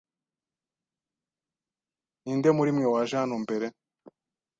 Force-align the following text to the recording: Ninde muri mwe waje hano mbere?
Ninde 2.23 2.49
muri 2.57 2.71
mwe 2.75 2.85
waje 2.93 3.15
hano 3.21 3.35
mbere? 3.43 3.67